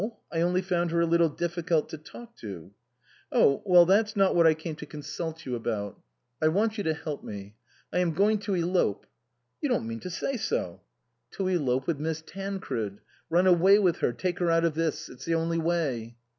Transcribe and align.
I 0.31 0.41
only 0.41 0.63
found 0.63 0.89
her 0.89 0.99
a 1.01 1.05
little 1.05 1.29
difficult 1.29 1.87
to 1.89 1.97
talk 1.99 2.35
to."" 2.37 2.71
Oh. 3.31 3.61
Well, 3.67 3.85
that's 3.85 4.15
not 4.15 4.33
what 4.35 4.47
I 4.47 4.55
came 4.55 4.73
to 4.77 4.85
consult 4.87 5.45
108 5.45 5.45
INLAND 5.45 5.45
you 5.45 5.55
about. 5.55 6.01
I 6.41 6.47
want 6.47 6.79
you 6.79 6.83
to 6.85 6.95
help 6.95 7.23
me. 7.23 7.53
I 7.93 7.99
am 7.99 8.15
going 8.15 8.39
to 8.39 8.55
elope 8.55 9.05
""You 9.61 9.69
don't 9.69 9.87
mean 9.87 9.99
to 9.99 10.09
say 10.09 10.37
so 10.37 10.81
""To 11.33 11.47
elope 11.49 11.85
with 11.85 11.99
Miss 11.99 12.23
Tancred 12.25 12.99
run 13.29 13.45
away 13.45 13.77
with 13.77 13.97
her 13.97 14.11
take 14.11 14.39
her 14.39 14.49
out 14.49 14.65
of 14.65 14.73
this. 14.73 15.07
It's 15.07 15.25
the 15.25 15.35
only 15.35 15.59
way." 15.59 16.15